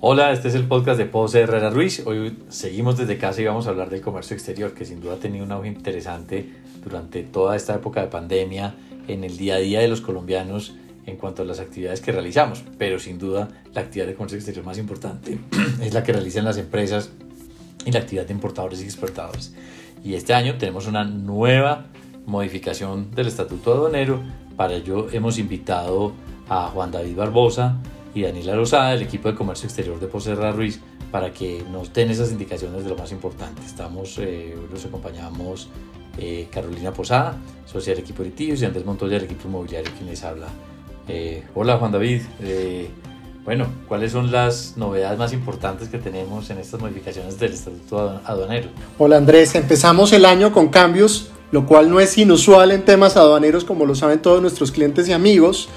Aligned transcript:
Hola, 0.00 0.30
este 0.30 0.46
es 0.46 0.54
el 0.54 0.68
podcast 0.68 0.96
de 0.96 1.06
Pose 1.06 1.40
Herrera 1.40 1.70
Ruiz. 1.70 2.06
Hoy 2.06 2.38
seguimos 2.50 2.96
desde 2.96 3.18
casa 3.18 3.42
y 3.42 3.46
vamos 3.46 3.66
a 3.66 3.70
hablar 3.70 3.90
del 3.90 4.00
comercio 4.00 4.36
exterior, 4.36 4.72
que 4.72 4.84
sin 4.84 5.00
duda 5.00 5.14
ha 5.14 5.16
tenido 5.16 5.44
un 5.44 5.50
auge 5.50 5.66
interesante 5.66 6.48
durante 6.84 7.24
toda 7.24 7.56
esta 7.56 7.74
época 7.74 8.00
de 8.02 8.06
pandemia 8.06 8.76
en 9.08 9.24
el 9.24 9.36
día 9.36 9.56
a 9.56 9.58
día 9.58 9.80
de 9.80 9.88
los 9.88 10.00
colombianos 10.00 10.76
en 11.04 11.16
cuanto 11.16 11.42
a 11.42 11.44
las 11.44 11.58
actividades 11.58 12.00
que 12.00 12.12
realizamos. 12.12 12.62
Pero 12.78 13.00
sin 13.00 13.18
duda 13.18 13.48
la 13.74 13.80
actividad 13.80 14.06
de 14.06 14.14
comercio 14.14 14.38
exterior 14.38 14.64
más 14.64 14.78
importante 14.78 15.36
es 15.82 15.92
la 15.92 16.04
que 16.04 16.12
realizan 16.12 16.44
las 16.44 16.58
empresas 16.58 17.10
y 17.84 17.90
la 17.90 17.98
actividad 17.98 18.26
de 18.26 18.34
importadores 18.34 18.80
y 18.80 18.84
exportadores. 18.84 19.52
Y 20.04 20.14
este 20.14 20.32
año 20.32 20.58
tenemos 20.58 20.86
una 20.86 21.02
nueva 21.02 21.86
modificación 22.24 23.10
del 23.16 23.26
estatuto 23.26 23.72
aduanero. 23.72 24.20
Para 24.56 24.74
ello 24.74 25.08
hemos 25.10 25.40
invitado 25.40 26.12
a 26.48 26.68
Juan 26.68 26.92
David 26.92 27.16
Barbosa, 27.16 27.78
y 28.14 28.22
Daniela 28.22 28.54
Rosada 28.54 28.90
del 28.90 29.02
equipo 29.02 29.28
de 29.28 29.34
comercio 29.34 29.66
exterior 29.66 29.98
de 30.00 30.06
Poserra 30.06 30.52
Ruiz 30.52 30.80
para 31.10 31.32
que 31.32 31.62
nos 31.70 31.92
den 31.92 32.10
esas 32.10 32.30
indicaciones 32.30 32.84
de 32.84 32.90
lo 32.90 32.96
más 32.96 33.12
importante. 33.12 33.62
Estamos, 33.64 34.18
eh, 34.18 34.56
los 34.70 34.84
acompañamos 34.84 35.68
eh, 36.18 36.48
Carolina 36.50 36.92
Posada, 36.92 37.36
socia 37.66 37.94
del 37.94 38.02
equipo 38.02 38.22
de 38.22 38.32
y 38.38 38.64
Andrés 38.64 38.84
Montoya 38.84 39.14
del 39.14 39.24
equipo 39.24 39.48
inmobiliario 39.48 39.90
quien 39.96 40.08
les 40.08 40.22
habla. 40.24 40.46
Eh, 41.06 41.42
hola 41.54 41.78
Juan 41.78 41.92
David, 41.92 42.22
bueno, 43.44 43.66
¿cuáles 43.88 44.12
son 44.12 44.30
las 44.30 44.76
novedades 44.76 45.18
más 45.18 45.32
importantes 45.32 45.88
que 45.88 45.96
tenemos 45.96 46.50
en 46.50 46.58
estas 46.58 46.78
modificaciones 46.80 47.38
del 47.38 47.54
Estatuto 47.54 48.20
Aduanero? 48.26 48.68
Hola 48.98 49.16
Andrés, 49.16 49.54
empezamos 49.54 50.12
el 50.12 50.26
año 50.26 50.52
con 50.52 50.68
cambios 50.68 51.30
lo 51.50 51.66
cual 51.66 51.90
no 51.90 52.00
es 52.00 52.18
inusual 52.18 52.72
en 52.72 52.84
temas 52.84 53.16
aduaneros 53.16 53.64
como 53.64 53.86
lo 53.86 53.94
saben 53.94 54.20
todos 54.20 54.42
nuestros 54.42 54.72
clientes 54.72 55.08
y 55.08 55.12
amigos. 55.12 55.68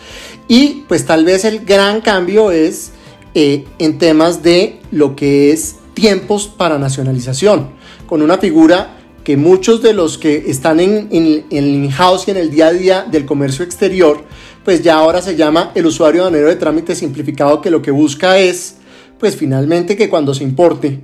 Y 0.48 0.84
pues 0.88 1.06
tal 1.06 1.26
vez 1.26 1.46
el 1.46 1.66
gran 1.66 2.02
cambio 2.02 2.52
es 2.52 2.92
eh, 3.34 3.66
en 3.80 3.98
temas 3.98 4.44
de 4.44 4.82
lo 4.92 5.16
que 5.16 5.52
es 5.52 5.78
tiempos 5.94 6.48
para 6.48 6.78
nacionalización, 6.78 7.70
con 8.08 8.22
una 8.22 8.38
figura 8.38 8.98
que 9.24 9.38
muchos 9.38 9.82
de 9.82 9.94
los 9.94 10.18
que 10.18 10.46
están 10.48 10.80
en, 10.80 11.08
en, 11.12 11.46
en 11.50 11.64
el 11.64 11.84
in-house 11.86 12.28
y 12.28 12.32
en 12.32 12.38
el 12.38 12.50
día 12.50 12.68
a 12.68 12.74
día 12.74 13.04
del 13.10 13.26
comercio 13.26 13.64
exterior, 13.64 14.24
pues 14.66 14.82
ya 14.82 14.96
ahora 14.96 15.22
se 15.22 15.36
llama 15.36 15.72
el 15.76 15.86
usuario 15.86 16.22
aduanero 16.22 16.48
de 16.48 16.56
trámite 16.56 16.96
simplificado, 16.96 17.62
que 17.62 17.70
lo 17.70 17.82
que 17.82 17.92
busca 17.92 18.40
es, 18.40 18.78
pues 19.20 19.36
finalmente 19.36 19.96
que 19.96 20.10
cuando 20.10 20.34
se 20.34 20.44
importe 20.44 21.02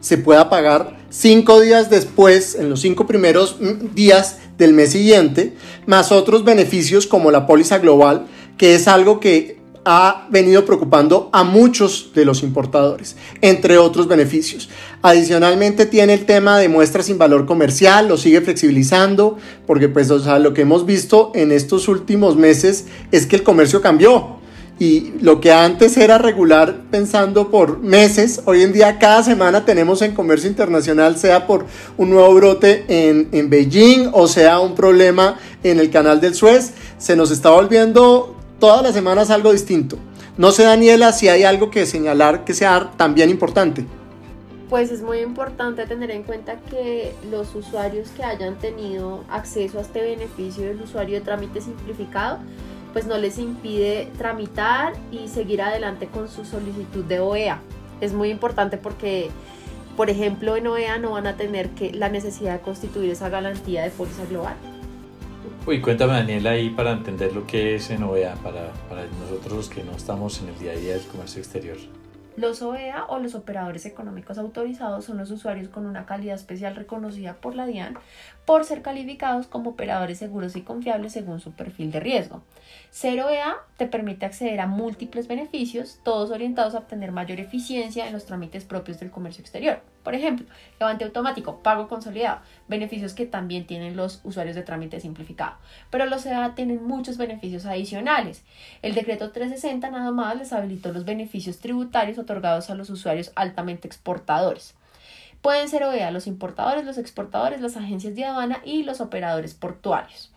se 0.00 0.18
pueda 0.18 0.48
pagar 0.48 0.97
cinco 1.10 1.60
días 1.60 1.90
después, 1.90 2.54
en 2.54 2.70
los 2.70 2.80
cinco 2.80 3.06
primeros 3.06 3.56
mm, 3.60 3.94
días 3.94 4.38
del 4.58 4.72
mes 4.72 4.92
siguiente, 4.92 5.54
más 5.86 6.12
otros 6.12 6.44
beneficios 6.44 7.06
como 7.06 7.30
la 7.30 7.46
póliza 7.46 7.78
global, 7.78 8.26
que 8.56 8.74
es 8.74 8.88
algo 8.88 9.20
que 9.20 9.58
ha 9.84 10.26
venido 10.30 10.66
preocupando 10.66 11.30
a 11.32 11.44
muchos 11.44 12.10
de 12.14 12.26
los 12.26 12.42
importadores, 12.42 13.16
entre 13.40 13.78
otros 13.78 14.06
beneficios. 14.06 14.68
Adicionalmente 15.00 15.86
tiene 15.86 16.12
el 16.12 16.26
tema 16.26 16.58
de 16.58 16.68
muestras 16.68 17.06
sin 17.06 17.16
valor 17.16 17.46
comercial, 17.46 18.08
lo 18.08 18.18
sigue 18.18 18.42
flexibilizando, 18.42 19.38
porque 19.66 19.88
pues 19.88 20.10
o 20.10 20.20
sea, 20.20 20.38
lo 20.38 20.52
que 20.52 20.62
hemos 20.62 20.84
visto 20.84 21.32
en 21.34 21.52
estos 21.52 21.88
últimos 21.88 22.36
meses 22.36 22.86
es 23.12 23.26
que 23.26 23.36
el 23.36 23.42
comercio 23.42 23.80
cambió 23.80 24.37
y 24.78 25.12
lo 25.20 25.40
que 25.40 25.52
antes 25.52 25.96
era 25.96 26.18
regular 26.18 26.82
pensando 26.90 27.50
por 27.50 27.80
meses, 27.80 28.42
hoy 28.44 28.62
en 28.62 28.72
día 28.72 28.98
cada 28.98 29.22
semana 29.22 29.64
tenemos 29.64 30.02
en 30.02 30.14
comercio 30.14 30.48
internacional, 30.48 31.16
sea 31.16 31.46
por 31.46 31.66
un 31.96 32.10
nuevo 32.10 32.32
brote 32.34 32.84
en, 32.88 33.28
en 33.32 33.50
Beijing 33.50 34.10
o 34.12 34.28
sea 34.28 34.60
un 34.60 34.74
problema 34.74 35.36
en 35.64 35.80
el 35.80 35.90
canal 35.90 36.20
del 36.20 36.34
Suez, 36.34 36.74
se 36.98 37.16
nos 37.16 37.30
está 37.30 37.50
volviendo 37.50 38.36
todas 38.60 38.82
las 38.82 38.94
semanas 38.94 39.30
algo 39.30 39.52
distinto. 39.52 39.98
No 40.36 40.52
sé, 40.52 40.62
Daniela, 40.62 41.12
si 41.12 41.28
hay 41.28 41.42
algo 41.42 41.70
que 41.70 41.84
señalar 41.84 42.44
que 42.44 42.54
sea 42.54 42.92
también 42.96 43.30
importante. 43.30 43.84
Pues 44.68 44.92
es 44.92 45.02
muy 45.02 45.18
importante 45.18 45.86
tener 45.86 46.12
en 46.12 46.22
cuenta 46.22 46.60
que 46.70 47.12
los 47.30 47.54
usuarios 47.56 48.10
que 48.10 48.22
hayan 48.22 48.56
tenido 48.58 49.24
acceso 49.30 49.78
a 49.78 49.82
este 49.82 50.02
beneficio 50.02 50.66
del 50.66 50.82
usuario 50.82 51.16
de 51.16 51.22
trámite 51.22 51.60
simplificado 51.60 52.38
pues 52.92 53.06
no 53.06 53.18
les 53.18 53.38
impide 53.38 54.08
tramitar 54.16 54.92
y 55.10 55.28
seguir 55.28 55.62
adelante 55.62 56.06
con 56.06 56.28
su 56.28 56.44
solicitud 56.44 57.04
de 57.04 57.20
OEA. 57.20 57.60
Es 58.00 58.12
muy 58.12 58.30
importante 58.30 58.76
porque, 58.76 59.30
por 59.96 60.10
ejemplo, 60.10 60.56
en 60.56 60.66
OEA 60.66 60.98
no 60.98 61.12
van 61.12 61.26
a 61.26 61.36
tener 61.36 61.70
que 61.70 61.92
la 61.92 62.08
necesidad 62.08 62.54
de 62.54 62.60
constituir 62.60 63.10
esa 63.10 63.28
garantía 63.28 63.82
de 63.82 63.90
póliza 63.90 64.24
global. 64.26 64.56
Uy, 65.66 65.80
cuéntame 65.80 66.14
Daniela 66.14 66.50
ahí 66.50 66.70
para 66.70 66.92
entender 66.92 67.34
lo 67.34 67.46
que 67.46 67.74
es 67.74 67.90
en 67.90 68.02
OEA, 68.02 68.36
para, 68.36 68.72
para 68.88 69.04
nosotros 69.20 69.52
los 69.52 69.68
que 69.68 69.84
no 69.84 69.92
estamos 69.92 70.40
en 70.40 70.48
el 70.48 70.58
día 70.58 70.72
a 70.72 70.76
día 70.76 70.94
del 70.94 71.06
comercio 71.06 71.40
exterior. 71.40 71.76
Los 72.38 72.62
OEA 72.62 73.04
o 73.08 73.18
los 73.18 73.34
operadores 73.34 73.84
económicos 73.84 74.38
autorizados 74.38 75.04
son 75.04 75.18
los 75.18 75.30
usuarios 75.32 75.68
con 75.68 75.86
una 75.86 76.06
calidad 76.06 76.36
especial 76.36 76.76
reconocida 76.76 77.34
por 77.34 77.56
la 77.56 77.66
DIAN 77.66 77.98
por 78.48 78.64
ser 78.64 78.80
calificados 78.80 79.46
como 79.46 79.68
operadores 79.68 80.16
seguros 80.16 80.56
y 80.56 80.62
confiables 80.62 81.12
según 81.12 81.38
su 81.38 81.52
perfil 81.52 81.90
de 81.90 82.00
riesgo. 82.00 82.42
0EA 82.94 83.56
te 83.76 83.86
permite 83.86 84.24
acceder 84.24 84.58
a 84.60 84.66
múltiples 84.66 85.28
beneficios, 85.28 86.00
todos 86.02 86.30
orientados 86.30 86.74
a 86.74 86.78
obtener 86.78 87.12
mayor 87.12 87.40
eficiencia 87.40 88.06
en 88.06 88.14
los 88.14 88.24
trámites 88.24 88.64
propios 88.64 88.98
del 89.00 89.10
comercio 89.10 89.42
exterior. 89.42 89.82
Por 90.02 90.14
ejemplo, 90.14 90.46
levante 90.80 91.04
automático, 91.04 91.62
pago 91.62 91.88
consolidado, 91.88 92.40
beneficios 92.68 93.12
que 93.12 93.26
también 93.26 93.66
tienen 93.66 93.98
los 93.98 94.22
usuarios 94.24 94.56
de 94.56 94.62
trámite 94.62 94.98
simplificado. 94.98 95.56
Pero 95.90 96.06
los 96.06 96.24
EA 96.24 96.54
tienen 96.54 96.82
muchos 96.82 97.18
beneficios 97.18 97.66
adicionales. 97.66 98.44
El 98.80 98.94
decreto 98.94 99.30
360 99.30 99.90
nada 99.90 100.10
más 100.10 100.38
les 100.38 100.54
habilitó 100.54 100.90
los 100.90 101.04
beneficios 101.04 101.58
tributarios 101.58 102.16
otorgados 102.16 102.70
a 102.70 102.74
los 102.74 102.88
usuarios 102.88 103.30
altamente 103.34 103.86
exportadores. 103.86 104.74
Pueden 105.42 105.68
ser 105.68 105.84
OEA 105.84 106.10
los 106.10 106.26
importadores, 106.26 106.84
los 106.84 106.98
exportadores, 106.98 107.60
las 107.60 107.76
agencias 107.76 108.14
de 108.14 108.24
aduana 108.24 108.60
y 108.64 108.82
los 108.82 109.00
operadores 109.00 109.54
portuarios. 109.54 110.32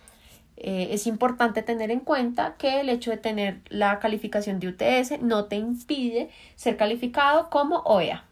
Eh, 0.58 0.90
es 0.92 1.08
importante 1.08 1.64
tener 1.64 1.90
en 1.90 2.02
cuenta 2.02 2.56
que 2.58 2.82
el 2.82 2.90
hecho 2.90 3.10
de 3.10 3.18
tener 3.18 3.62
la 3.70 4.00
calificación 4.00 4.60
de 4.60 4.68
UTS 4.68 5.22
no 5.22 5.46
te 5.46 5.56
impide 5.56 6.30
ser 6.56 6.78
calificado 6.78 7.50
como 7.50 7.78
OEA. 7.80 8.26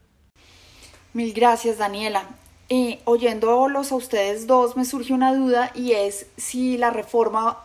Mil 1.14 1.34
gracias, 1.34 1.80
Daniela. 1.80 2.24
Eh, 2.72 3.00
oyéndolos 3.06 3.92
a 3.92 3.96
ustedes 3.96 4.46
dos, 4.46 4.78
me 4.78 4.86
surge 4.86 5.12
una 5.12 5.34
duda 5.34 5.72
y 5.74 5.94
es 5.94 6.28
si 6.38 6.78
la 6.78 6.92
reforma 6.92 7.58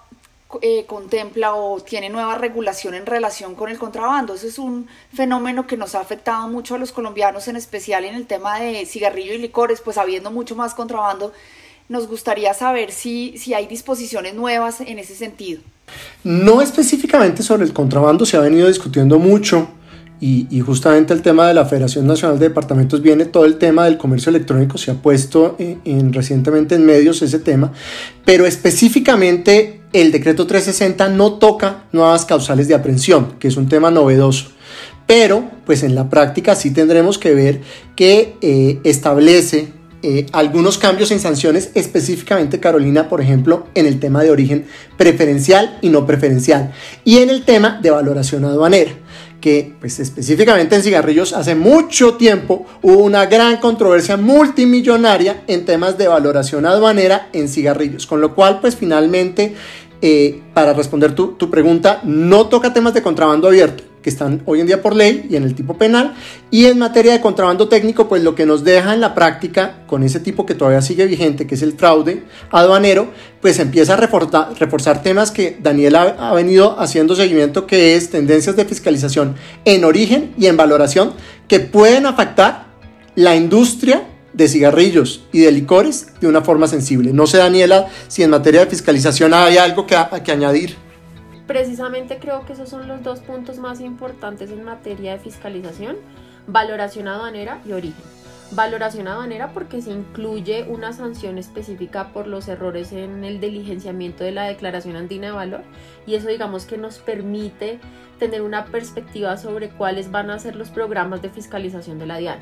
eh, 0.63 0.85
contempla 0.87 1.55
o 1.55 1.81
tiene 1.81 2.09
nueva 2.09 2.37
regulación 2.37 2.95
en 2.95 3.07
relación 3.07 3.55
con 3.55 3.71
el 3.71 3.79
contrabando. 3.79 4.35
Ese 4.35 4.49
es 4.49 4.59
un 4.59 4.87
fenómeno 5.13 5.67
que 5.67 5.77
nos 5.77 5.95
ha 5.95 6.01
afectado 6.01 6.49
mucho 6.49 6.75
a 6.75 6.79
los 6.79 6.93
colombianos, 6.93 7.49
en 7.49 7.57
especial 7.57 8.05
en 8.05 8.15
el 8.15 8.27
tema 8.27 8.59
de 8.61 8.87
cigarrillo 8.87 9.35
y 9.35 9.39
licores, 9.39 9.81
pues 9.81 9.99
habiendo 9.99 10.31
mucho 10.31 10.57
más 10.57 10.75
contrabando 10.75 11.33
nos 11.89 12.09
gustaría 12.09 12.55
saber 12.55 12.93
si, 12.93 13.37
si 13.37 13.53
hay 13.53 13.67
disposiciones 13.67 14.35
nuevas 14.35 14.81
en 14.81 14.99
ese 14.99 15.15
sentido. 15.15 15.61
No 16.23 16.63
específicamente 16.63 17.43
sobre 17.43 17.65
el 17.65 17.73
contrabando, 17.75 18.25
se 18.25 18.37
ha 18.37 18.41
venido 18.41 18.69
discutiendo 18.69 19.19
mucho 19.19 19.69
y, 20.21 20.61
justamente 20.61 21.13
el 21.13 21.21
tema 21.21 21.47
de 21.49 21.53
la 21.53 21.67
Federación 21.67 22.07
Nacional 22.07 22.39
de 22.39 22.49
Departamentos 22.49 23.03
viene 23.03 23.27
todo 23.27 23.45
el 23.45 23.59
tema 23.59 23.85
del 23.85 23.99
comercio 23.99 24.31
electrónico, 24.31 24.79
se 24.79 24.91
ha 24.91 24.95
puesto 24.95 25.57
en, 25.59 26.15
recientemente 26.15 26.77
en 26.77 26.87
medios 26.87 27.21
ese 27.21 27.41
tema, 27.41 27.73
pero 28.25 28.47
específicamente 28.47 29.83
el 29.95 30.11
decreto 30.11 30.47
360 30.47 31.09
no 31.09 31.35
toca 31.35 31.85
nuevas 31.93 32.27
causales 32.27 32.69
de 32.69 32.75
aprehensión, 32.75 33.37
que 33.39 33.49
es 33.49 33.57
un 33.57 33.69
tema 33.69 33.91
novedoso. 33.93 34.49
Pero, 35.07 35.49
pues 35.65 35.85
en 35.85 35.95
la 35.95 36.11
práctica 36.11 36.57
sí 36.57 36.73
tendremos 36.73 37.17
que 37.17 37.33
ver 37.33 37.61
que 37.95 38.37
eh, 38.41 38.81
establece 38.83 39.69
eh, 40.03 40.27
algunos 40.33 40.79
cambios 40.79 41.13
en 41.13 41.21
sanciones, 41.21 41.71
específicamente 41.75 42.59
Carolina, 42.59 43.09
por 43.09 43.21
ejemplo, 43.21 43.69
en 43.75 43.87
el 43.87 44.01
tema 44.01 44.25
de 44.25 44.33
origen 44.33 44.67
preferencial 44.97 45.79
y 45.81 45.91
no 45.91 46.07
preferencial, 46.07 46.73
y 47.05 47.19
en 47.19 47.31
el 47.31 47.45
tema 47.45 47.79
de 47.81 47.91
valoración 47.91 48.45
aduanera 48.45 48.93
que 49.45 49.75
pues 49.79 50.01
específicamente 50.01 50.75
en 50.75 50.83
cigarrillos 50.83 51.35
hace 51.35 51.55
mucho 51.55 52.15
tiempo 52.15 52.65
hubo 52.81 53.03
una 53.03 53.27
gran 53.27 53.59
controversia 53.59 54.17
multimillonaria 54.17 55.43
en 55.47 55.67
temas 55.67 55.99
de 55.99 56.09
valoración 56.09 56.65
aduanera 56.65 57.29
en 57.35 57.51
cigarrillos, 57.51 58.07
con 58.07 58.23
lo 58.23 58.35
cual 58.35 58.61
pues 58.63 58.75
finalmente 58.75 59.55
eh, 60.07 60.43
para 60.53 60.75
responder 60.75 61.15
tu, 61.15 61.29
tu 61.29 61.51
pregunta 61.51 62.03
no 62.05 62.49
toca 62.49 62.75
temas 62.75 62.93
de 62.93 63.01
contrabando 63.01 63.49
abierto, 63.49 63.85
que 64.03 64.11
están 64.11 64.43
hoy 64.45 64.61
en 64.61 64.67
día 64.67 64.83
por 64.83 64.95
ley 64.95 65.27
y 65.31 65.37
en 65.37 65.45
el 65.45 65.55
tipo 65.55 65.79
penal. 65.79 66.13
Y 66.51 66.67
en 66.67 66.79
materia 66.79 67.13
de 67.15 67.23
contrabando 67.23 67.69
técnico, 67.69 68.07
pues 68.07 68.23
lo 68.23 68.35
que 68.35 68.45
nos 68.45 68.65
deja 68.65 68.93
en 68.93 69.01
la 69.01 69.15
práctica 69.15 69.79
con 69.87 70.03
ese 70.03 70.21
tipo 70.21 70.45
que 70.45 70.55
todavía 70.55 70.83
sigue 70.83 71.07
vigente, 71.07 71.47
que 71.47 71.55
es 71.55 71.63
el 71.63 71.73
fraude 71.73 72.23
aduanero, 72.51 73.09
pues 73.41 73.59
empieza 73.61 73.95
a 73.95 73.97
reforzar, 73.97 75.03
temas 75.03 75.31
que 75.31 75.57
Daniela 75.63 76.17
ha 76.19 76.35
venido 76.35 76.79
haciendo 76.79 77.17
seguimiento, 77.17 77.67
que 77.67 77.97
es 77.97 78.11
tendencias 78.11 78.57
de 78.57 78.67
fiscalización 78.67 79.37
en 79.65 79.85
origen 79.85 80.35
y 80.37 80.49
en 80.49 80.59
valoración 80.59 81.15
que 81.49 81.61
pueden 81.61 82.05
afectar 82.05 82.67
la 83.15 83.37
industria 83.37 84.03
de 84.35 84.49
cigarrillos 84.49 85.25
y 85.33 85.41
de 85.41 85.53
licores 85.53 86.13
de 86.21 86.27
una 86.27 86.43
forma 86.43 86.67
sensible. 86.67 87.13
No 87.13 87.27
sé, 87.27 87.39
Daniela, 87.39 87.89
si 88.09 88.23
en 88.23 88.31
materia 88.31 88.61
de 88.61 88.67
fiscalización 88.67 89.33
hay 89.33 89.57
algo 89.57 89.87
que, 89.87 89.97
que 90.25 90.33
añadir. 90.33 90.77
Precisamente 91.47 92.19
creo 92.19 92.45
que 92.45 92.55
esos 92.55 92.69
son 92.69 92.89
los 92.89 93.03
dos 93.03 93.21
puntos 93.21 93.59
más 93.59 93.81
importantes 93.81 94.51
en 94.51 94.65
materia 94.65 95.13
de 95.13 95.19
fiscalización, 95.21 95.97
valoración 96.47 97.09
aduanera 97.09 97.61
y 97.67 97.73
origen. 97.73 98.03
Valoración 98.51 99.09
aduanera 99.09 99.53
porque 99.53 99.81
se 99.81 99.91
incluye 99.91 100.65
una 100.69 100.93
sanción 100.93 101.39
específica 101.39 102.13
por 102.13 102.27
los 102.27 102.47
errores 102.49 102.93
en 102.93 103.25
el 103.25 103.41
diligenciamiento 103.41 104.23
de 104.23 104.33
la 104.33 104.45
declaración 104.45 104.97
andina 104.97 105.29
de 105.29 105.33
valor 105.33 105.63
y 106.07 106.15
eso 106.15 106.29
digamos 106.29 106.67
que 106.67 106.77
nos 106.77 106.99
permite 106.99 107.81
tener 108.19 108.43
una 108.43 108.67
perspectiva 108.67 109.37
sobre 109.39 109.71
cuáles 109.71 110.11
van 110.11 110.31
a 110.31 110.39
ser 110.39 110.57
los 110.57 110.69
programas 110.69 111.21
de 111.23 111.31
fiscalización 111.31 111.99
de 111.99 112.07
la 112.07 112.19
DIAN. 112.19 112.39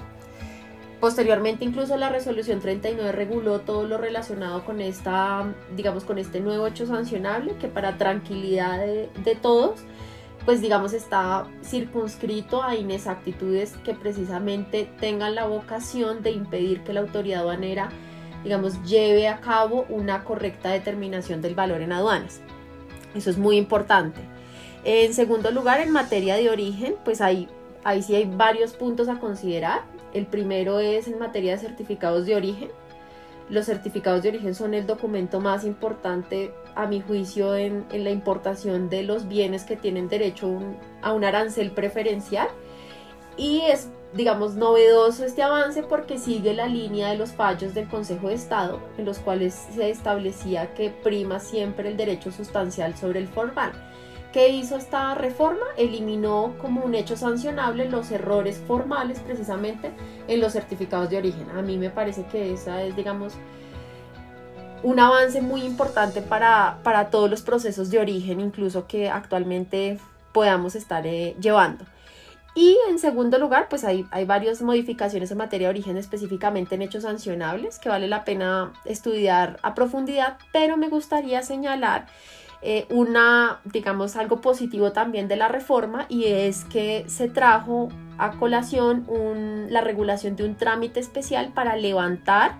Posteriormente, 1.02 1.64
incluso 1.64 1.96
la 1.96 2.10
resolución 2.10 2.60
39 2.60 3.10
reguló 3.10 3.58
todo 3.58 3.88
lo 3.88 3.98
relacionado 3.98 4.64
con 4.64 4.80
esta, 4.80 5.52
digamos, 5.74 6.04
con 6.04 6.16
este 6.16 6.38
nuevo 6.38 6.64
hecho 6.68 6.86
sancionable 6.86 7.56
que 7.56 7.66
para 7.66 7.98
tranquilidad 7.98 8.78
de, 8.78 9.34
todos, 9.42 9.80
pues 10.44 10.60
digamos 10.60 10.92
está 10.92 11.48
circunscrito 11.64 12.62
a 12.62 12.76
inexactitudes 12.76 13.72
que 13.78 13.94
precisamente 13.94 14.88
tengan 15.00 15.34
la 15.34 15.44
vocación 15.44 16.22
de 16.22 16.30
impedir 16.30 16.84
que 16.84 16.92
la 16.92 17.00
autoridad 17.00 17.40
aduanera, 17.40 17.88
digamos, 18.44 18.80
lleve 18.84 19.26
a 19.26 19.40
cabo 19.40 19.84
una 19.88 20.22
correcta 20.22 20.70
determinación 20.70 21.42
del 21.42 21.56
valor 21.56 21.82
en 21.82 21.90
aduanas. 21.90 22.40
Eso 23.12 23.28
es 23.28 23.38
muy 23.38 23.56
importante. 23.56 24.20
En 24.84 25.14
segundo 25.14 25.50
lugar, 25.50 25.80
en 25.80 25.90
materia 25.90 26.36
de 26.36 26.48
origen, 26.48 26.94
pues 27.04 27.20
ahí, 27.20 27.48
ahí 27.82 28.04
sí 28.04 28.14
hay 28.14 28.26
varios 28.26 28.74
puntos 28.74 29.08
a 29.08 29.18
considerar. 29.18 29.91
El 30.12 30.26
primero 30.26 30.78
es 30.78 31.08
en 31.08 31.18
materia 31.18 31.52
de 31.52 31.58
certificados 31.58 32.26
de 32.26 32.36
origen. 32.36 32.70
Los 33.48 33.66
certificados 33.66 34.22
de 34.22 34.30
origen 34.30 34.54
son 34.54 34.74
el 34.74 34.86
documento 34.86 35.40
más 35.40 35.64
importante, 35.64 36.52
a 36.74 36.86
mi 36.86 37.00
juicio, 37.00 37.54
en, 37.54 37.86
la 37.92 38.10
importación 38.10 38.88
de 38.88 39.02
los 39.02 39.28
bienes 39.28 39.64
que 39.64 39.76
tienen 39.76 40.08
derecho 40.08 40.58
a 41.02 41.12
un 41.12 41.24
arancel 41.24 41.70
preferencial. 41.72 42.48
Y 43.36 43.60
es, 43.62 43.90
digamos, 44.14 44.54
novedoso 44.54 45.24
este 45.24 45.42
avance 45.42 45.82
porque 45.82 46.18
sigue 46.18 46.54
la 46.54 46.66
línea 46.66 47.10
de 47.10 47.16
los 47.16 47.32
fallos 47.32 47.74
del 47.74 47.88
Consejo 47.88 48.28
de 48.28 48.34
Estado, 48.34 48.80
en 48.96 49.04
los 49.04 49.18
cuales 49.18 49.54
se 49.74 49.90
establecía 49.90 50.74
que 50.74 50.90
prima 50.90 51.40
siempre 51.40 51.88
el 51.88 51.96
derecho 51.96 52.30
sustancial 52.30 52.96
sobre 52.96 53.20
el 53.20 53.28
formal 53.28 53.72
¿Qué 54.32 54.48
hizo 54.48 54.76
esta 54.76 55.14
reforma? 55.14 55.66
Eliminó 55.76 56.54
como 56.58 56.82
un 56.82 56.94
hecho 56.94 57.16
sancionable 57.16 57.90
los 57.90 58.10
errores 58.10 58.62
formales 58.66 59.20
precisamente 59.20 59.90
en 60.26 60.40
los 60.40 60.54
certificados 60.54 61.10
de 61.10 61.18
origen. 61.18 61.50
A 61.50 61.60
mí 61.60 61.76
me 61.76 61.90
parece 61.90 62.24
que 62.24 62.54
esa 62.54 62.82
es, 62.82 62.96
digamos, 62.96 63.34
un 64.82 64.98
avance 64.98 65.42
muy 65.42 65.62
importante 65.64 66.22
para, 66.22 67.08
todos 67.10 67.28
los 67.28 67.42
procesos 67.42 67.90
de 67.90 67.98
origen, 67.98 68.40
incluso 68.40 68.86
que 68.86 69.10
actualmente 69.10 69.98
podamos 70.32 70.76
estar 70.76 71.06
eh, 71.06 71.36
llevando. 71.38 71.84
Y 72.54 72.78
en 72.88 72.98
segundo 72.98 73.38
lugar, 73.38 73.68
pues 73.68 73.84
hay, 73.84 74.06
hay 74.10 74.24
varias 74.24 74.62
modificaciones 74.62 75.30
en 75.30 75.38
materia 75.38 75.68
de 75.68 75.72
origen, 75.72 75.98
específicamente 75.98 76.74
en 76.74 76.82
hechos 76.82 77.02
sancionables, 77.02 77.78
que 77.78 77.90
vale 77.90 78.08
la 78.08 78.24
pena 78.24 78.72
estudiar 78.86 79.58
a 79.62 79.74
profundidad, 79.74 80.38
pero 80.52 80.78
me 80.78 80.88
gustaría 80.88 81.42
señalar 81.42 82.06
eh, 82.64 82.86
una, 82.90 83.60
digamos, 83.64 84.14
algo 84.14 84.40
positivo 84.40 84.92
también 84.92 85.26
de 85.26 85.34
la 85.34 85.48
reforma 85.48 86.06
y 86.08 86.26
es 86.26 86.64
que 86.64 87.04
se 87.08 87.28
trajo 87.28 87.88
a 88.18 88.32
colación 88.38 89.04
la 89.68 89.80
regulación 89.80 90.36
de 90.36 90.44
un 90.44 90.54
trámite 90.54 91.00
especial 91.00 91.52
para 91.52 91.74
levantar 91.74 92.54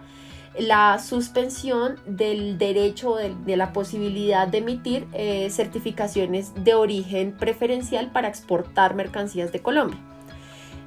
la 0.58 0.98
suspensión 0.98 1.96
del 2.04 2.58
derecho 2.58 3.14
de, 3.14 3.56
la 3.56 3.72
posibilidad 3.72 4.48
de 4.48 4.58
emitir 4.58 5.06
eh, 5.12 5.48
certificaciones 5.50 6.52
de 6.64 6.74
origen 6.74 7.32
preferencial 7.32 8.10
para 8.10 8.28
exportar 8.28 8.94
mercancías 8.94 9.52
de 9.52 9.60
Colombia. 9.60 9.98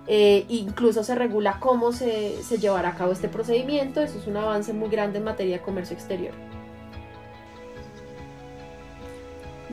Eh, 0.07 0.45
incluso 0.49 1.03
se 1.03 1.15
regula 1.15 1.59
cómo 1.59 1.91
se, 1.91 2.43
se 2.43 2.59
llevará 2.59 2.89
a 2.89 2.95
cabo 2.95 3.13
este 3.13 3.29
procedimiento. 3.29 4.01
Eso 4.01 4.19
es 4.19 4.27
un 4.27 4.37
avance 4.37 4.73
muy 4.73 4.89
grande 4.89 5.17
en 5.17 5.23
materia 5.23 5.57
de 5.57 5.63
comercio 5.63 5.95
exterior. 5.95 6.33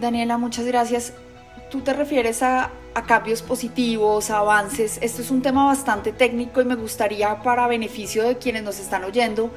Daniela, 0.02 0.36
muchas 0.36 0.66
gracias. 0.66 1.12
Tú 1.70 1.80
te 1.80 1.92
refieres 1.92 2.42
a, 2.42 2.70
cambios 3.06 3.40
positivos, 3.40 4.30
avances. 4.30 4.98
Esto 5.00 5.22
es 5.22 5.30
un 5.30 5.40
tema 5.40 5.64
bastante 5.64 6.12
técnico 6.12 6.60
y 6.60 6.64
me 6.64 6.74
gustaría, 6.74 7.40
para 7.42 7.66
beneficio 7.68 8.24
de 8.24 8.36
quienes 8.36 8.64
nos 8.64 8.78
están 8.80 9.04
oyendo, 9.04 9.50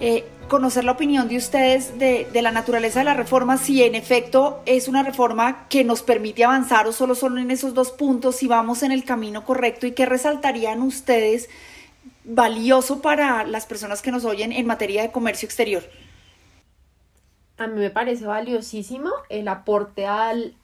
eh, 0.00 0.24
conocer 0.48 0.84
la 0.84 0.92
opinión 0.92 1.28
de 1.28 1.36
ustedes 1.36 1.98
de, 1.98 2.26
de, 2.32 2.40
la 2.40 2.52
naturaleza 2.52 3.00
de 3.00 3.04
la 3.04 3.14
reforma, 3.14 3.58
si 3.58 3.82
en 3.82 3.94
efecto 3.94 4.62
es 4.64 4.88
una 4.88 5.02
reforma 5.02 5.66
que 5.68 5.84
nos 5.84 6.02
permite 6.02 6.44
avanzar 6.44 6.86
o 6.86 6.92
solo 6.92 7.14
son 7.14 7.36
en 7.38 7.50
esos 7.50 7.74
dos 7.74 7.90
puntos, 7.90 8.36
si 8.36 8.46
vamos 8.46 8.82
en 8.82 8.92
el 8.92 9.04
camino 9.04 9.44
correcto 9.44 9.86
y 9.86 9.92
qué 9.92 10.06
resaltarían 10.06 10.80
ustedes 10.80 11.50
valioso 12.24 13.02
para 13.02 13.44
las 13.44 13.66
personas 13.66 14.00
que 14.00 14.12
nos 14.12 14.24
oyen 14.24 14.52
en 14.52 14.66
materia 14.66 15.02
de 15.02 15.10
comercio 15.10 15.46
exterior 15.46 15.82
a 17.60 17.66
mí 17.66 17.78
me 17.78 17.90
parece 17.90 18.24
valiosísimo 18.24 19.10
el 19.28 19.46
aporte 19.46 20.06
al, 20.06 20.54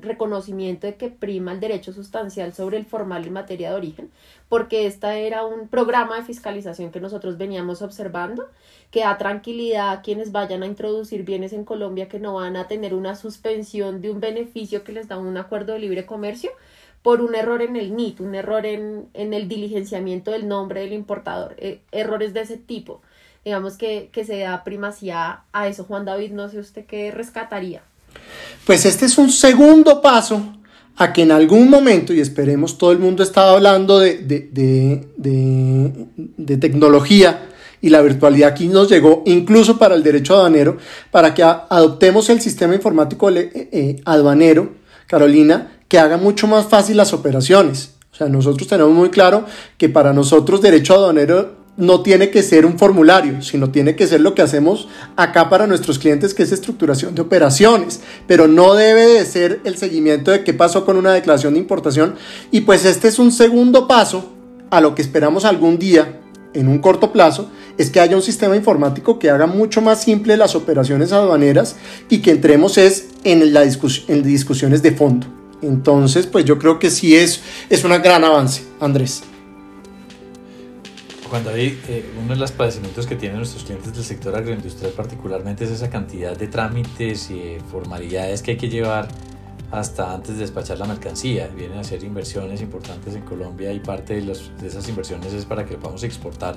reconocimiento 0.00 0.86
de 0.86 0.94
que 0.94 1.08
prima 1.08 1.50
el 1.50 1.58
derecho 1.58 1.92
sustancial 1.92 2.54
sobre 2.54 2.76
el 2.76 2.86
formal 2.86 3.26
en 3.26 3.32
materia 3.32 3.70
de 3.70 3.74
origen, 3.74 4.08
porque 4.48 4.86
este 4.86 5.26
era 5.26 5.44
un 5.44 5.66
programa 5.66 6.14
de 6.14 6.22
fiscalización 6.22 6.92
que 6.92 7.00
nosotros 7.00 7.38
veníamos 7.38 7.82
observando, 7.82 8.48
que 8.92 9.00
da 9.00 9.18
tranquilidad 9.18 9.90
a 9.90 10.00
quienes 10.00 10.30
vayan 10.30 10.62
a 10.62 10.66
introducir 10.66 11.24
bienes 11.24 11.52
en 11.52 11.64
Colombia 11.64 12.08
que 12.08 12.20
no 12.20 12.34
van 12.34 12.56
a 12.56 12.68
tener 12.68 12.94
una 12.94 13.16
suspensión 13.16 14.00
de 14.00 14.12
un 14.12 14.20
beneficio 14.20 14.84
que 14.84 14.92
les 14.92 15.08
da 15.08 15.18
un 15.18 15.36
acuerdo 15.38 15.72
de 15.72 15.80
libre 15.80 16.06
comercio 16.06 16.52
por 17.02 17.20
un 17.20 17.34
error 17.34 17.62
en 17.62 17.74
el 17.74 17.96
NIT, 17.96 18.20
un 18.20 18.36
error 18.36 18.64
en, 18.64 19.08
el 19.12 19.48
diligenciamiento 19.48 20.30
del 20.30 20.46
nombre 20.46 20.82
del 20.82 20.92
importador, 20.92 21.56
eh, 21.58 21.80
errores 21.90 22.32
de 22.32 22.42
ese 22.42 22.58
tipo 22.58 23.00
digamos 23.48 23.78
que, 23.78 24.10
se 24.26 24.40
da 24.40 24.62
primacía 24.62 25.44
a 25.54 25.68
eso. 25.68 25.84
Juan 25.84 26.04
David, 26.04 26.32
no 26.32 26.50
sé 26.50 26.58
usted 26.58 26.84
qué 26.84 27.10
rescataría. 27.10 27.80
Pues 28.66 28.84
este 28.84 29.06
es 29.06 29.16
un 29.16 29.30
segundo 29.30 30.02
paso 30.02 30.42
a 30.96 31.14
que 31.14 31.22
en 31.22 31.32
algún 31.32 31.70
momento, 31.70 32.12
y 32.12 32.20
esperemos 32.20 32.76
todo 32.76 32.92
el 32.92 32.98
mundo 32.98 33.22
está 33.22 33.50
hablando 33.50 34.00
de, 34.00 34.18
de, 34.18 35.06
tecnología, 36.58 37.48
y 37.80 37.88
la 37.88 38.02
virtualidad 38.02 38.50
aquí 38.50 38.68
nos 38.68 38.90
llegó 38.90 39.22
incluso 39.24 39.78
para 39.78 39.94
el 39.94 40.02
derecho 40.02 40.36
aduanero, 40.36 40.76
para 41.10 41.32
que 41.32 41.42
adoptemos 41.42 42.28
el 42.28 42.42
sistema 42.42 42.74
informático 42.74 43.30
eh, 43.30 43.50
eh, 43.54 44.02
aduanero, 44.04 44.74
Carolina, 45.06 45.78
que 45.88 45.98
haga 45.98 46.18
mucho 46.18 46.46
más 46.46 46.66
fácil 46.66 46.98
las 46.98 47.14
operaciones. 47.14 47.94
O 48.12 48.16
sea, 48.16 48.28
nosotros 48.28 48.68
tenemos 48.68 48.92
muy 48.92 49.08
claro 49.08 49.46
que 49.78 49.88
para 49.88 50.12
nosotros 50.12 50.60
derecho 50.60 50.92
aduanero 50.92 51.57
no 51.78 52.02
tiene 52.02 52.30
que 52.30 52.42
ser 52.42 52.66
un 52.66 52.76
formulario, 52.76 53.40
sino 53.40 53.70
tiene 53.70 53.94
que 53.94 54.08
ser 54.08 54.20
lo 54.20 54.34
que 54.34 54.42
hacemos 54.42 54.88
acá 55.16 55.48
para 55.48 55.68
nuestros 55.68 55.98
clientes, 55.98 56.34
que 56.34 56.42
es 56.42 56.50
estructuración 56.50 57.14
de 57.14 57.22
operaciones, 57.22 58.00
pero 58.26 58.48
no 58.48 58.74
debe 58.74 59.06
de 59.06 59.24
ser 59.24 59.60
el 59.64 59.76
seguimiento 59.78 60.32
de 60.32 60.42
qué 60.42 60.52
pasó 60.52 60.84
con 60.84 60.96
una 60.96 61.12
declaración 61.12 61.54
de 61.54 61.60
importación. 61.60 62.16
Y 62.50 62.62
pues 62.62 62.84
este 62.84 63.06
es 63.06 63.20
un 63.20 63.30
segundo 63.30 63.86
paso 63.86 64.32
a 64.70 64.80
lo 64.80 64.96
que 64.96 65.02
esperamos 65.02 65.44
algún 65.44 65.78
día, 65.78 66.20
en 66.52 66.66
un 66.66 66.78
corto 66.78 67.12
plazo, 67.12 67.50
es 67.76 67.90
que 67.90 68.00
haya 68.00 68.16
un 68.16 68.22
sistema 68.22 68.56
informático 68.56 69.18
que 69.18 69.30
haga 69.30 69.46
mucho 69.46 69.80
más 69.80 70.02
simple 70.02 70.36
las 70.36 70.56
operaciones 70.56 71.12
aduaneras 71.12 71.76
y 72.08 72.18
que 72.18 72.32
entremos 72.32 72.78
es 72.78 73.08
en, 73.22 73.52
la 73.52 73.62
discusiones 73.62 74.82
de 74.82 74.92
fondo. 74.92 75.26
Entonces, 75.62 76.26
pues 76.26 76.44
yo 76.44 76.58
creo 76.58 76.78
que 76.80 76.90
sí 76.90 77.14
es, 77.14 77.40
es 77.70 77.84
un 77.84 77.90
gran 78.02 78.24
avance, 78.24 78.62
Andrés. 78.80 79.22
Cuando 81.30 81.50
hay 81.50 81.78
eh, 81.88 82.10
uno 82.18 82.32
de 82.32 82.36
los 82.36 82.52
padecimientos 82.52 83.06
que 83.06 83.14
tienen 83.14 83.36
nuestros 83.36 83.64
clientes 83.64 83.92
del 83.92 84.04
sector 84.04 84.34
agroindustrial 84.34 84.92
particularmente 84.92 85.64
es 85.64 85.70
esa 85.70 85.90
cantidad 85.90 86.36
de 86.36 86.48
trámites 86.48 87.30
y 87.30 87.58
formalidades 87.70 88.42
que 88.42 88.52
hay 88.52 88.56
que 88.56 88.68
llevar 88.68 89.08
hasta 89.70 90.14
antes 90.14 90.34
de 90.36 90.40
despachar 90.40 90.78
la 90.78 90.86
mercancía. 90.86 91.48
Vienen 91.48 91.76
a 91.76 91.80
hacer 91.82 92.02
inversiones 92.02 92.62
importantes 92.62 93.14
en 93.14 93.22
Colombia 93.22 93.72
y 93.72 93.80
parte 93.80 94.14
de, 94.14 94.22
los, 94.22 94.50
de 94.58 94.68
esas 94.68 94.88
inversiones 94.88 95.34
es 95.34 95.44
para 95.44 95.66
que 95.66 95.74
lo 95.74 95.80
podamos 95.80 96.02
exportar 96.02 96.56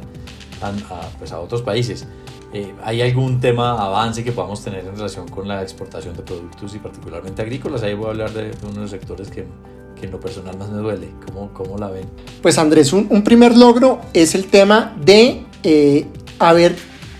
a, 0.62 0.72
pues 1.20 1.34
a 1.34 1.40
otros 1.40 1.62
países. 1.62 2.08
Eh, 2.54 2.74
¿Hay 2.84 3.02
algún 3.02 3.40
tema, 3.40 3.82
avance 3.82 4.24
que 4.24 4.32
podamos 4.32 4.64
tener 4.64 4.86
en 4.86 4.96
relación 4.96 5.28
con 5.28 5.48
la 5.48 5.62
exportación 5.62 6.16
de 6.16 6.24
productos 6.24 6.74
y 6.76 6.80
particularmente 6.80 7.42
agrícolas? 7.42 7.84
Ahí 7.84 7.94
voy 7.94 8.08
a 8.08 8.10
hablar 8.10 8.32
de 8.32 8.52
uno 8.64 8.74
de 8.74 8.82
los 8.82 8.92
sectores 8.92 9.30
que 9.30 9.46
que 10.02 10.08
en 10.08 10.12
lo 10.12 10.20
personal 10.20 10.58
más 10.58 10.70
me 10.70 10.80
duele. 10.80 11.10
¿Cómo, 11.26 11.54
cómo 11.54 11.78
la 11.78 11.90
ven? 11.90 12.08
Pues 12.42 12.58
Andrés, 12.58 12.92
un, 12.92 13.24
primer 13.24 13.56
logro 13.56 14.02
es 14.14 14.36
el 14.36 14.48
tema 14.48 14.98
de 15.00 15.46
eh, 15.64 16.08
haber 16.40 16.76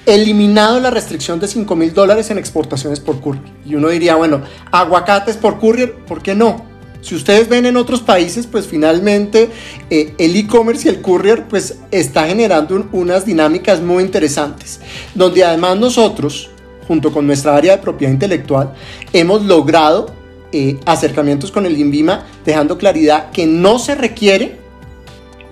eliminado 0.06 0.80
la 0.80 0.90
restricción 0.90 1.40
de 1.40 1.48
5 1.48 1.76
mil 1.76 1.94
dólares 1.94 2.32
en 2.32 2.40
exportaciones 2.40 3.00
por 3.00 3.22
courier. 3.22 3.46
Y 3.66 3.76
uno 3.76 3.88
diría, 3.90 4.16
bueno, 4.16 4.42
aguacates 4.72 5.38
por 5.38 5.60
courier, 5.60 5.94
¿por 6.06 6.22
qué 6.22 6.36
no? 6.36 6.66
Si 7.02 7.16
ustedes 7.16 7.48
ven 7.50 7.66
en 7.66 7.78
otros 7.78 8.02
países, 8.02 8.46
pues 8.46 8.68
finalmente 8.68 9.50
eh, 9.90 10.14
el 10.18 10.36
e-commerce 10.36 10.88
y 10.88 10.92
el 10.92 11.02
courier 11.02 11.48
pues 11.48 11.80
está 11.90 12.28
generando 12.28 12.88
unas 12.92 13.26
dinámicas 13.26 13.82
muy 13.82 14.04
interesantes, 14.04 14.80
donde 15.16 15.44
además 15.44 15.78
nosotros, 15.78 16.50
junto 16.88 17.12
con 17.12 17.26
nuestra 17.26 17.56
área 17.56 17.78
de 17.78 17.82
propiedad 17.82 18.14
intelectual, 18.14 18.74
hemos 19.14 19.44
logrado 19.46 20.21
eh, 20.52 20.78
acercamientos 20.86 21.52
con 21.52 21.66
el 21.66 21.78
INVIMA, 21.78 22.26
dejando 22.46 22.78
claridad 22.78 23.32
que 23.32 23.46
no 23.46 23.80
se 23.80 23.96
requiere 23.96 24.62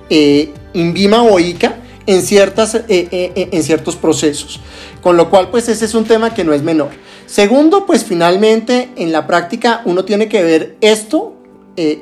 eh, 0.10 0.52
INVIMA 0.74 1.24
o 1.24 1.40
ICA 1.40 1.78
en, 2.06 2.22
ciertas, 2.24 2.76
eh, 2.76 2.84
eh, 2.90 3.50
en 3.52 3.64
ciertos 3.64 3.96
procesos. 3.96 4.60
Con 5.02 5.18
lo 5.18 5.30
cual, 5.30 5.50
pues 5.50 5.70
ese 5.70 5.86
es 5.86 5.94
un 5.94 6.06
tema 6.06 6.34
que 6.34 6.44
no 6.44 6.54
es 6.54 6.64
menor. 6.64 6.90
Segundo, 7.26 7.86
pues 7.86 8.04
finalmente 8.04 8.90
en 8.96 9.12
la 9.12 9.28
práctica 9.28 9.82
uno 9.86 10.04
tiene 10.04 10.28
que 10.28 10.44
ver 10.44 10.78
esto 10.82 11.36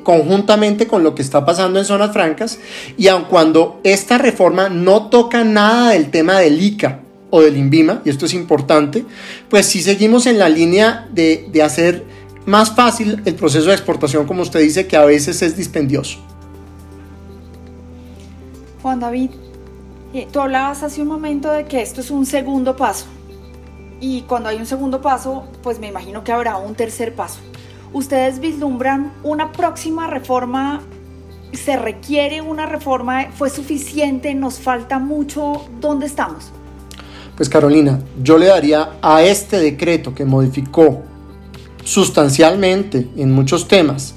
conjuntamente 0.02 0.88
con 0.88 1.04
lo 1.04 1.14
que 1.14 1.22
está 1.22 1.46
pasando 1.46 1.78
en 1.78 1.84
zonas 1.84 2.12
francas 2.12 2.58
y 2.96 3.06
aun 3.06 3.26
cuando 3.26 3.78
esta 3.84 4.18
reforma 4.18 4.68
no 4.68 5.08
toca 5.08 5.44
nada 5.44 5.92
del 5.92 6.10
tema 6.10 6.40
del 6.40 6.60
ICA 6.60 7.02
o 7.30 7.42
del 7.42 7.56
INVIMA, 7.56 8.02
y 8.04 8.10
esto 8.10 8.26
es 8.26 8.34
importante, 8.34 9.04
pues 9.48 9.66
sí 9.66 9.80
seguimos 9.80 10.26
en 10.26 10.40
la 10.40 10.48
línea 10.48 11.06
de, 11.12 11.46
de 11.52 11.62
hacer 11.62 12.02
más 12.48 12.74
fácil 12.74 13.22
el 13.24 13.34
proceso 13.34 13.68
de 13.68 13.74
exportación, 13.74 14.26
como 14.26 14.42
usted 14.42 14.60
dice, 14.60 14.86
que 14.86 14.96
a 14.96 15.04
veces 15.04 15.42
es 15.42 15.56
dispendioso. 15.56 16.18
Juan 18.82 19.00
David, 19.00 19.30
eh, 20.14 20.26
tú 20.32 20.40
hablabas 20.40 20.82
hace 20.82 21.02
un 21.02 21.08
momento 21.08 21.50
de 21.52 21.66
que 21.66 21.82
esto 21.82 22.00
es 22.00 22.10
un 22.10 22.24
segundo 22.24 22.74
paso. 22.74 23.06
Y 24.00 24.22
cuando 24.22 24.48
hay 24.48 24.56
un 24.56 24.66
segundo 24.66 25.02
paso, 25.02 25.44
pues 25.62 25.78
me 25.78 25.88
imagino 25.88 26.24
que 26.24 26.32
habrá 26.32 26.56
un 26.56 26.74
tercer 26.74 27.14
paso. 27.14 27.40
¿Ustedes 27.92 28.38
vislumbran 28.38 29.12
una 29.22 29.52
próxima 29.52 30.06
reforma? 30.06 30.80
¿Se 31.52 31.76
requiere 31.76 32.40
una 32.40 32.64
reforma? 32.66 33.26
¿Fue 33.32 33.50
suficiente? 33.50 34.34
¿Nos 34.34 34.58
falta 34.58 34.98
mucho? 34.98 35.66
¿Dónde 35.80 36.06
estamos? 36.06 36.50
Pues 37.36 37.48
Carolina, 37.48 38.00
yo 38.22 38.38
le 38.38 38.46
daría 38.46 38.92
a 39.02 39.22
este 39.22 39.58
decreto 39.58 40.14
que 40.14 40.24
modificó 40.24 41.02
sustancialmente 41.88 43.08
en 43.16 43.32
muchos 43.32 43.66
temas 43.66 44.14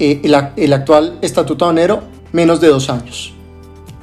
eh, 0.00 0.20
el, 0.56 0.72
actual 0.72 1.18
estatuto 1.22 1.64
aduanero 1.64 2.02
menos 2.32 2.60
de 2.60 2.66
dos 2.66 2.90
años 2.90 3.32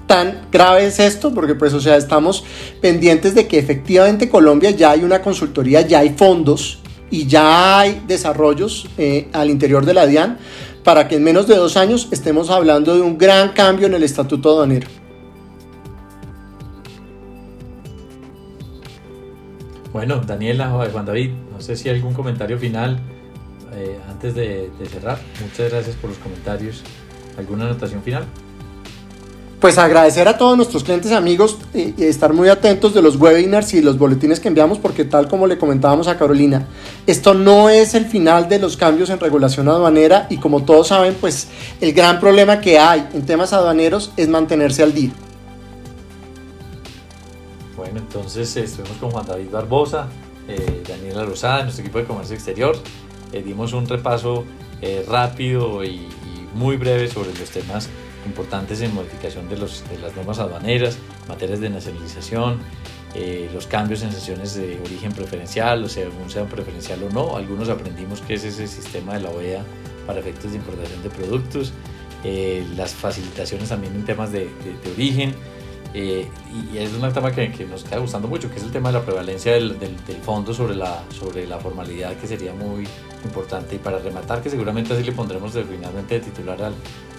tan 0.07 0.47
grave 0.51 0.87
es 0.87 0.99
esto, 0.99 1.31
porque 1.35 1.53
pues 1.53 1.71
o 1.73 1.79
sea, 1.79 1.95
estamos 1.95 2.43
pendientes 2.81 3.35
de 3.35 3.47
que 3.47 3.59
efectivamente 3.59 4.27
Colombia 4.27 4.71
ya 4.71 4.89
hay 4.91 5.03
una 5.03 5.21
consultoría, 5.21 5.81
ya 5.81 5.99
hay 5.99 6.11
fondos 6.11 6.79
y 7.11 7.27
ya 7.27 7.79
hay 7.79 8.01
desarrollos 8.07 8.87
eh, 8.97 9.27
al 9.33 9.51
interior 9.51 9.85
de 9.85 9.93
la 9.93 10.07
DIAN 10.07 10.39
para 10.83 11.07
que 11.07 11.17
en 11.17 11.23
menos 11.23 11.45
de 11.45 11.57
dos 11.57 11.77
años 11.77 12.07
estemos 12.09 12.49
hablando 12.49 12.95
de 12.95 13.01
un 13.01 13.19
gran 13.19 13.49
cambio 13.49 13.85
en 13.85 13.93
el 13.93 14.03
estatuto 14.03 14.49
aduanero. 14.49 14.87
Bueno, 19.93 20.21
Daniela, 20.25 20.69
Juan 20.69 21.05
David, 21.05 21.31
no 21.59 21.65
sé 21.65 21.75
si 21.75 21.89
hay 21.89 21.97
algún 21.97 22.13
comentario 22.13 22.57
final 22.57 22.97
eh, 23.73 23.99
antes 24.09 24.33
de, 24.33 24.71
de 24.79 24.85
cerrar. 24.85 25.19
Muchas 25.41 25.69
gracias 25.69 25.93
por 25.97 26.09
los 26.09 26.17
comentarios. 26.19 26.83
¿Alguna 27.37 27.65
anotación 27.65 28.01
final? 28.01 28.23
pues 29.59 29.77
agradecer 29.77 30.25
a 30.29 30.37
todos 30.37 30.55
nuestros 30.55 30.85
clientes 30.85 31.11
y 31.11 31.13
amigos 31.13 31.57
y, 31.73 32.01
estar 32.01 32.31
muy 32.31 32.47
atentos 32.47 32.93
de 32.93 33.01
los 33.01 33.17
webinars 33.17 33.73
y 33.73 33.81
los 33.81 33.97
boletines 33.97 34.39
que 34.39 34.47
enviamos 34.47 34.79
porque 34.79 35.03
tal 35.03 35.27
como 35.27 35.47
le 35.47 35.57
comentábamos 35.57 36.07
a 36.07 36.17
Carolina, 36.17 36.65
esto 37.05 37.33
no 37.33 37.67
es 37.67 37.93
el 37.93 38.05
final 38.05 38.47
de 38.47 38.57
los 38.57 38.77
cambios 38.77 39.09
en 39.09 39.19
regulación 39.19 39.67
aduanera 39.67 40.27
y 40.29 40.37
como 40.37 40.63
todos 40.63 40.87
saben, 40.87 41.13
pues 41.19 41.49
el 41.81 41.91
gran 41.91 42.21
problema 42.21 42.61
que 42.61 42.79
hay 42.79 43.05
en 43.13 43.25
temas 43.25 43.51
aduaneros 43.51 44.13
es 44.15 44.29
mantenerse 44.29 44.81
al 44.81 44.93
día. 44.93 45.11
Bueno, 47.75 47.99
entonces 47.99 48.55
estuvimos 48.55 48.97
con 48.97 49.11
Juan 49.11 49.25
David 49.25 49.49
Barbosa, 49.51 50.07
eh, 50.49 50.83
Daniela 50.87 51.23
Lozada, 51.23 51.63
nuestro 51.63 51.83
equipo 51.83 51.99
de 51.99 52.05
comercio 52.05 52.35
exterior. 52.35 52.75
Eh, 53.31 53.43
dimos 53.43 53.73
un 53.73 53.87
repaso 53.87 54.45
eh, 54.81 55.05
rápido 55.07 55.83
y, 55.83 56.07
muy 56.55 56.77
breve 56.77 57.07
sobre 57.07 57.29
los 57.37 57.51
temas 57.51 57.89
importantes 58.25 58.81
en 58.81 58.93
modificación 58.93 59.47
de, 59.47 59.57
las 59.57 60.15
normas 60.15 60.39
aduaneras, 60.39 60.97
materias 61.27 61.59
de 61.59 61.69
nacionalización, 61.69 62.59
eh, 63.13 63.49
los 63.53 63.67
cambios 63.67 64.01
en 64.01 64.11
sesiones 64.11 64.55
de 64.55 64.79
origen 64.83 65.11
preferencial, 65.11 65.83
o 65.83 65.89
sea, 65.89 66.05
según 66.05 66.29
sean 66.29 66.47
preferencial 66.47 67.03
o 67.03 67.09
no. 67.11 67.37
Algunos 67.37 67.69
aprendimos 67.69 68.21
que 68.21 68.33
es 68.33 68.43
ese 68.43 68.67
sistema 68.67 69.13
de 69.13 69.21
la 69.21 69.29
OEA 69.29 69.63
para 70.07 70.19
efectos 70.19 70.51
de 70.51 70.57
importación 70.57 71.03
de 71.03 71.09
productos, 71.11 71.71
eh, 72.23 72.65
las 72.75 72.93
facilitaciones 72.93 73.69
también 73.69 73.93
en 73.93 74.05
temas 74.05 74.31
de 74.31 74.49
origen. 74.95 75.35
Eh, 75.93 76.27
y, 76.71 76.77
es 76.77 76.93
un 76.93 77.11
tema 77.11 77.31
que, 77.31 77.51
que, 77.51 77.65
nos 77.65 77.83
queda 77.83 77.97
gustando 77.97 78.27
mucho, 78.27 78.49
que 78.49 78.57
es 78.57 78.63
el 78.63 78.71
tema 78.71 78.89
de 78.89 78.99
la 78.99 79.05
prevalencia 79.05 79.53
del, 79.53 79.79
del, 79.79 79.95
del, 80.05 80.17
fondo 80.17 80.53
sobre 80.53 80.75
la, 80.75 81.03
sobre 81.09 81.47
la 81.47 81.57
formalidad, 81.57 82.15
que 82.15 82.27
sería 82.27 82.53
muy 82.53 82.87
importante. 83.23 83.75
Y 83.75 83.79
para 83.79 83.99
rematar, 83.99 84.41
que 84.41 84.49
seguramente 84.49 84.93
así 84.93 85.03
le 85.03 85.11
pondremos 85.11 85.53
de, 85.53 85.63
finalmente 85.63 86.19
de 86.19 86.25
titular 86.25 86.61
al, 86.61 86.73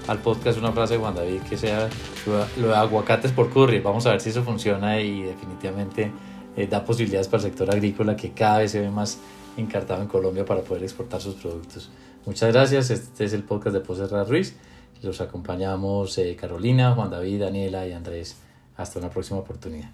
al 0.06 0.18
podcast 0.18 0.58
una 0.58 0.72
frase 0.72 0.94
de 0.94 1.00
Juan 1.00 1.14
David 1.14 1.42
que 1.48 1.56
sea 1.56 1.88
lo, 2.26 2.68
de 2.68 2.74
aguacates 2.74 3.32
por 3.32 3.50
curry. 3.50 3.80
Vamos 3.80 4.06
a 4.06 4.10
ver 4.10 4.20
si 4.20 4.30
eso 4.30 4.42
funciona 4.42 5.00
y 5.00 5.22
definitivamente 5.22 6.10
eh, 6.56 6.66
da 6.66 6.84
posibilidades 6.84 7.28
para 7.28 7.42
el 7.42 7.50
sector 7.50 7.70
agrícola 7.70 8.16
que 8.16 8.32
cada 8.32 8.58
vez 8.58 8.72
se 8.72 8.80
ve 8.80 8.90
más 8.90 9.18
encartado 9.56 10.02
en 10.02 10.08
Colombia 10.08 10.44
para 10.44 10.62
poder 10.62 10.82
exportar 10.82 11.20
sus 11.20 11.34
productos. 11.34 11.90
Muchas 12.26 12.52
gracias. 12.52 12.90
Este 12.90 13.24
es 13.24 13.32
el 13.32 13.44
podcast 13.44 13.74
de 13.74 13.80
Poserra 13.80 14.24
Ruiz. 14.24 14.56
Los 15.02 15.20
acompañamos 15.20 16.18
eh, 16.18 16.36
Carolina, 16.38 16.92
Juan 16.94 17.10
David, 17.10 17.40
Daniela 17.40 17.86
y 17.86 17.92
Andrés. 17.92 18.36
Hasta 18.80 18.98
una 18.98 19.10
próxima 19.10 19.38
oportunidad. 19.38 19.90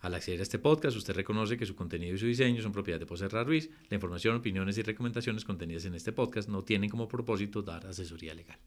Al 0.00 0.14
acceder 0.14 0.40
a 0.40 0.42
este 0.42 0.58
podcast, 0.58 0.96
usted 0.96 1.14
reconoce 1.14 1.56
que 1.56 1.64
su 1.64 1.76
contenido 1.76 2.16
y 2.16 2.18
su 2.18 2.26
diseño 2.26 2.60
son 2.60 2.72
propiedad 2.72 2.98
de 2.98 3.06
Poserra 3.06 3.44
Ruiz. 3.44 3.70
La 3.88 3.94
información, 3.94 4.34
opiniones 4.34 4.78
y 4.78 4.82
recomendaciones 4.82 5.44
contenidas 5.44 5.84
en 5.84 5.94
este 5.94 6.10
podcast 6.10 6.48
no 6.48 6.64
tienen 6.64 6.90
como 6.90 7.06
propósito 7.06 7.62
dar 7.62 7.86
asesoría 7.86 8.34
legal. 8.34 8.58